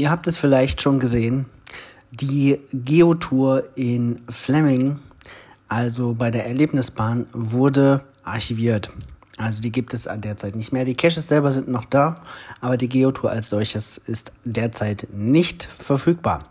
[0.00, 1.44] Ihr habt es vielleicht schon gesehen.
[2.10, 4.98] Die Geotour in Fleming,
[5.68, 8.88] also bei der Erlebnisbahn, wurde archiviert.
[9.36, 10.86] Also die gibt es derzeit nicht mehr.
[10.86, 12.22] Die Caches selber sind noch da,
[12.62, 16.44] aber die Geotour als solches ist derzeit nicht verfügbar.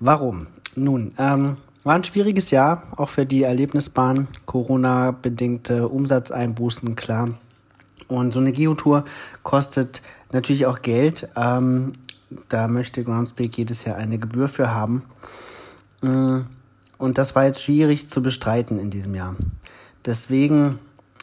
[0.00, 0.46] Warum?
[0.74, 4.28] Nun, ähm, war ein schwieriges Jahr, auch für die Erlebnisbahn.
[4.46, 7.34] Corona-bedingte Umsatzeinbußen, klar.
[8.06, 9.04] Und so eine Geotour
[9.42, 10.00] kostet
[10.32, 11.28] natürlich auch Geld.
[11.36, 11.92] Ähm,
[12.48, 15.02] da möchte Groundspeak jedes Jahr eine Gebühr für haben.
[16.02, 16.40] Mm,
[16.98, 19.36] und das war jetzt schwierig zu bestreiten in diesem Jahr.
[20.04, 20.78] Deswegen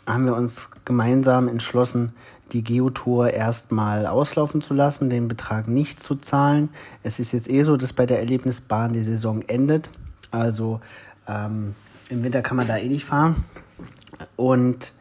[0.08, 2.14] haben wir uns gemeinsam entschlossen,
[2.52, 6.70] die Geotour erstmal auslaufen zu lassen, den Betrag nicht zu zahlen.
[7.04, 9.90] Es ist jetzt eh so, dass bei der Erlebnisbahn die Saison endet.
[10.32, 10.80] Also
[11.28, 11.74] ähm,
[12.10, 13.46] im Winter kann man da eh nicht fahren.
[14.36, 14.94] Und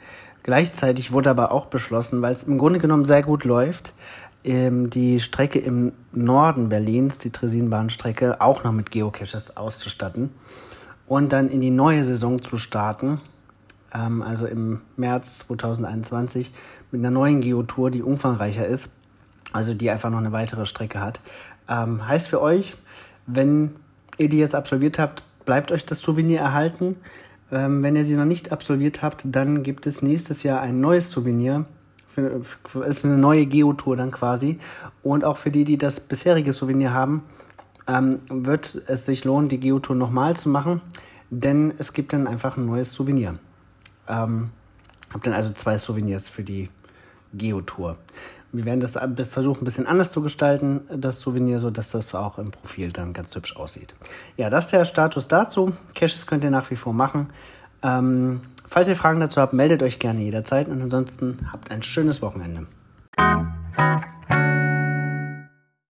[0.43, 3.93] gleichzeitig wurde aber auch beschlossen, weil es im Grunde genommen sehr gut läuft,
[4.47, 10.31] die Strecke im Norden Berlins, die Tresinbahnstrecke, auch noch mit Geocaches auszustatten
[11.06, 13.20] und dann in die neue Saison zu starten,
[13.95, 16.50] ähm, also im März 2021,
[16.91, 18.89] mit einer neuen Geotour, die umfangreicher ist,
[19.53, 21.20] also die einfach noch eine weitere Strecke hat.
[21.69, 22.77] Ähm, heißt für euch,
[23.27, 23.77] wenn
[24.19, 26.97] ihr die jetzt absolviert habt, bleibt euch das Souvenir erhalten.
[27.53, 31.11] Ähm, wenn ihr sie noch nicht absolviert habt, dann gibt es nächstes Jahr ein neues
[31.11, 31.67] Souvenir
[32.17, 34.59] ist eine neue Geotour dann quasi.
[35.03, 37.23] Und auch für die, die das bisherige Souvenir haben,
[37.87, 40.81] ähm, wird es sich lohnen, die Geotour nochmal zu machen,
[41.31, 43.34] denn es gibt dann einfach ein neues Souvenir.
[44.09, 44.51] Ähm,
[45.11, 46.71] habe dann also zwei Souvenirs für die
[47.34, 47.97] Geotour.
[48.53, 48.97] Wir werden das
[49.28, 53.12] versuchen, ein bisschen anders zu gestalten, das Souvenir, so dass das auch im Profil dann
[53.12, 53.97] ganz hübsch aussieht.
[54.37, 55.73] Ja, das ist der Status dazu.
[55.95, 57.31] Caches könnt ihr nach wie vor machen.
[57.83, 58.43] Ähm,
[58.75, 62.67] Falls ihr Fragen dazu habt, meldet euch gerne jederzeit und ansonsten habt ein schönes Wochenende.